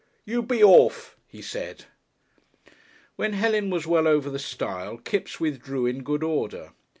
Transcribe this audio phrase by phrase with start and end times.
[0.25, 1.85] "You be orf!" he said....
[3.17, 6.71] When Helen was well over the stile Kipps withdrew in good order.